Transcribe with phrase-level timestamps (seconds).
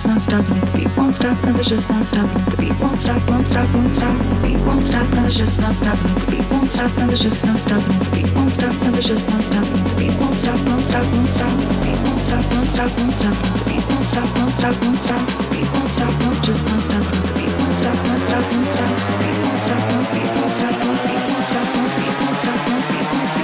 [0.00, 0.64] just not stopping it.
[0.64, 1.36] The beat won't stop.
[1.44, 2.50] No, there's just no stopping it.
[2.50, 3.20] The beat won't stop.
[3.28, 3.68] Won't stop.
[3.74, 4.16] Won't stop.
[4.16, 5.04] The beat won't stop.
[5.12, 6.20] No, there's just no stopping it.
[6.24, 6.90] The beat won't stop.
[6.96, 8.00] No, there's just no stopping it.
[8.00, 8.72] The beat won't stop.
[8.80, 9.84] No, there's just no stopping it.
[9.84, 10.56] The beat won't stop.
[10.64, 11.04] Won't stop.
[11.12, 11.52] Won't stop.
[11.52, 12.40] The beat won't stop.
[12.48, 12.88] Won't stop.
[12.96, 13.36] Won't stop.
[13.44, 14.24] The beat won't stop.
[14.40, 14.72] Won't stop.
[14.80, 15.20] Won't stop.
[15.20, 16.12] The beat won't stop.
[16.16, 17.28] Won't just no stopping it.
[17.28, 18.00] The beat won't stop.
[18.00, 18.40] Won't stop.
[18.40, 18.96] Won't stop.
[19.04, 19.84] The beat won't stop.
[19.84, 20.24] Won't stop.
[20.24, 20.80] Won't stop.
[20.80, 21.44] Won't stop.
[21.44, 21.68] Won't stop.
[21.68, 21.92] Won't stop.
[21.92, 21.92] Won't stop.
[21.92, 22.08] Won't stop.
[22.08, 22.48] Won't stop.
[22.48, 22.56] Won't stop.
[22.56, 23.36] Won't stop.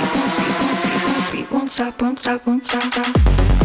[0.57, 1.53] Won't stop.
[1.53, 2.01] Won't stop.
[2.01, 2.47] Won't stop.
[2.47, 2.81] Won't stop.
[2.81, 3.56] Won't stop.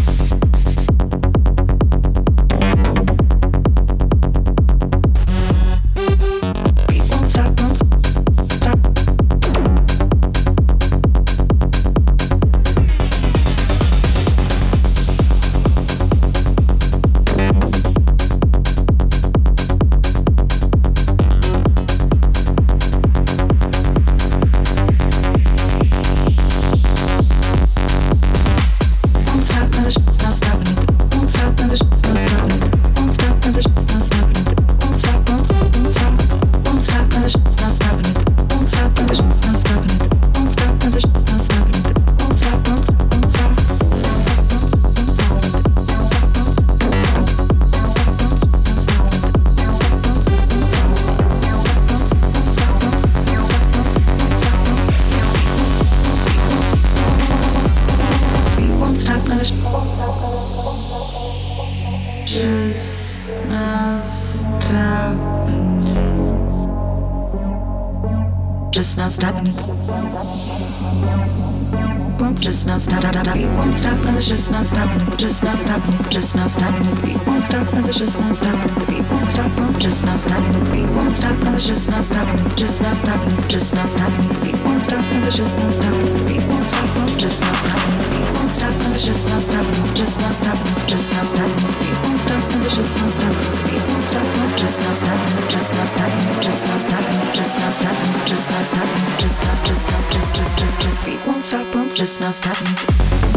[75.22, 76.96] Just no stopping it, just no stopping it.
[76.96, 78.74] The beat won't stop, no, there's just no stopping it.
[78.74, 80.66] The beat won't stop, won't just no stopping it.
[80.66, 82.58] The beat won't stop, no, there's just no stopping it.
[82.58, 84.34] Just no stopping it, just no stopping it.
[84.34, 86.18] The beat won't stop, no, there's just no stopping it.
[86.18, 88.02] The beat won't stop, won't just no stopping it.
[88.02, 89.94] The beat won't stop, no, there's just no stopping it.
[89.94, 91.70] Just no stopping it, just no stopping it.
[91.70, 93.54] The beat won't stop, no, there's just no stopping it.
[93.54, 95.46] The beat won't stop, won't just no stopping it.
[95.54, 97.30] Just no stopping it, just no stopping it.
[97.38, 99.22] Just no stopping it, just no stopping it.
[99.22, 103.31] Just no, just no, just just just just beat won't stop, won't just no stopping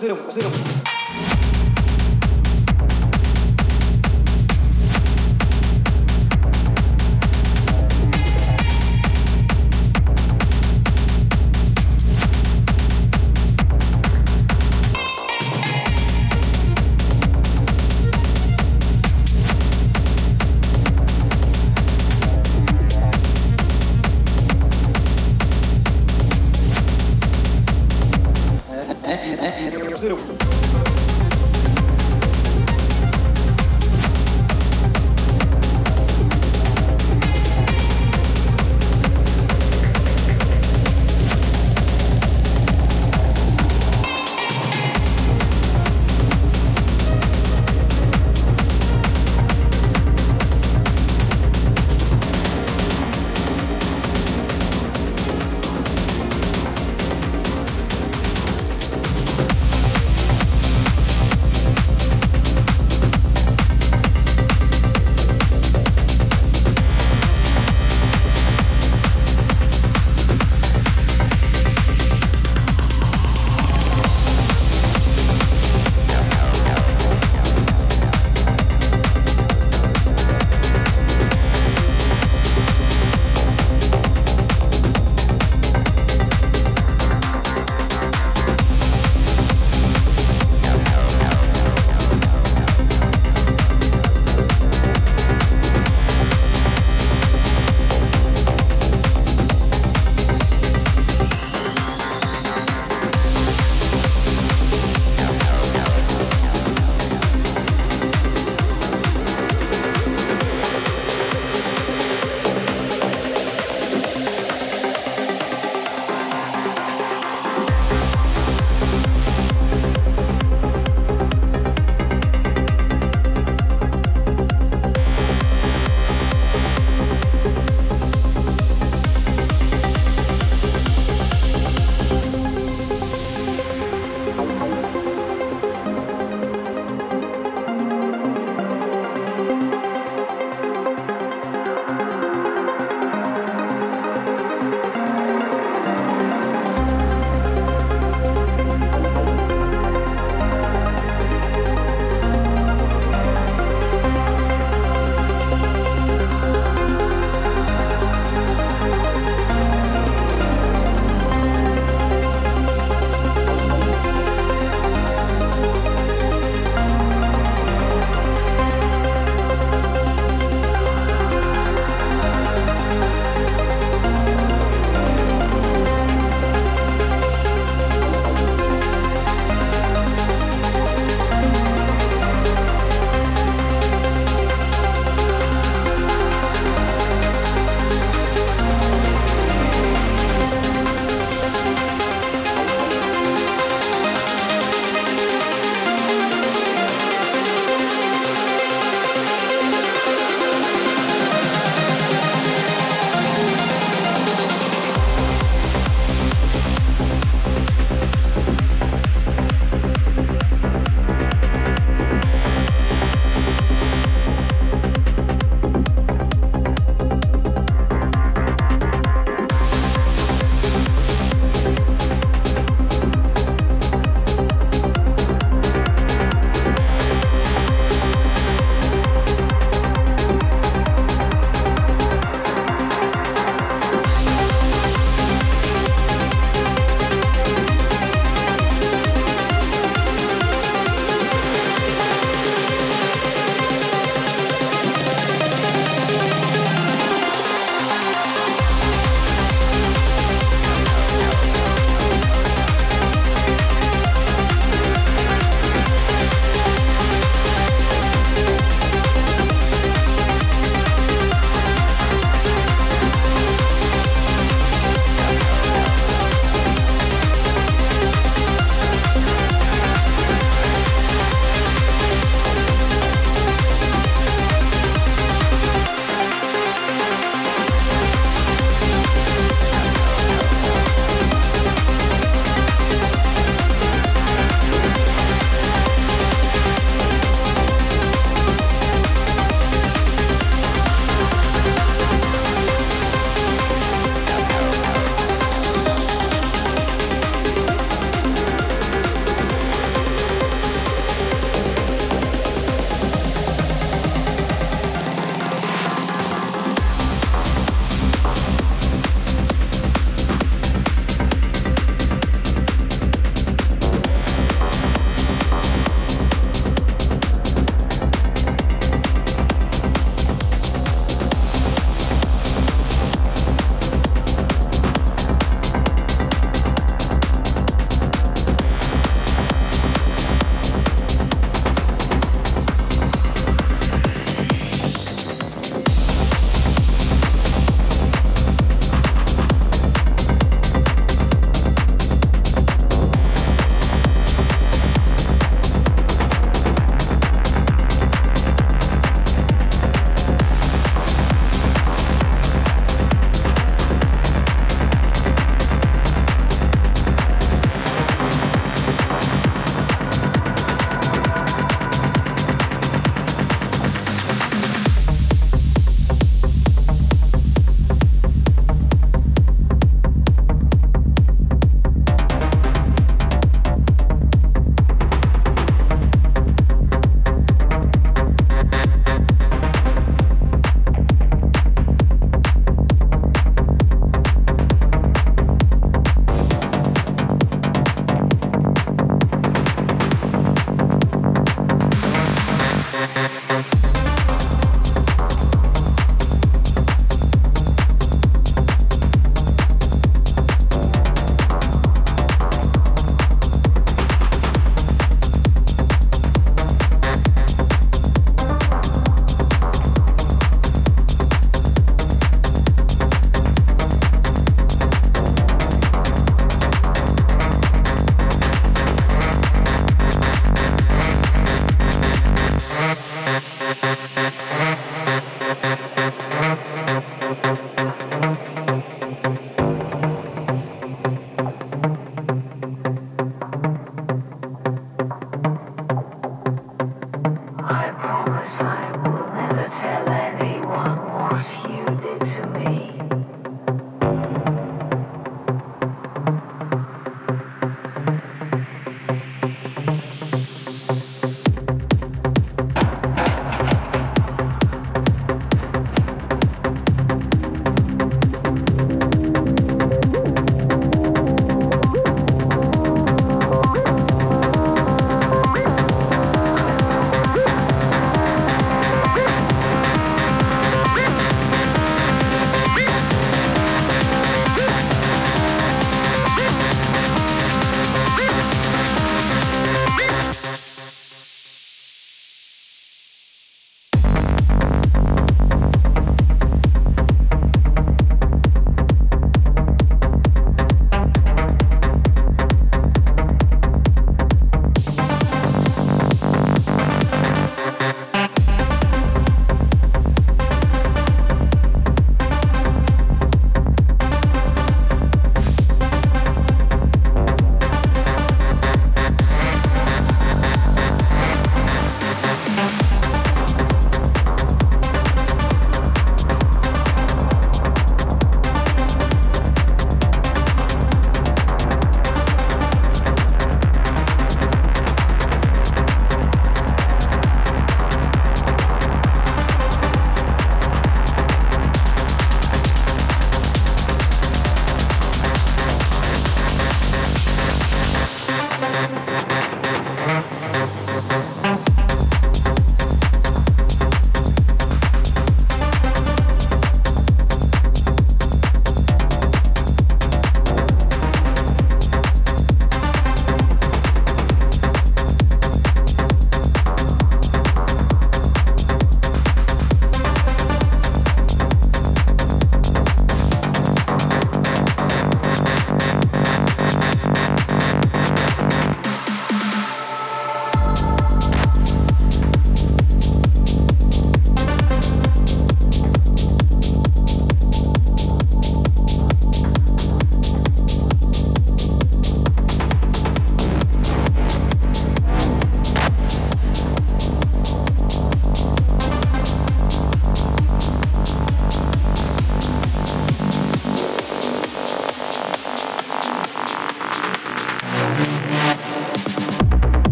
[0.00, 0.89] cero, cero.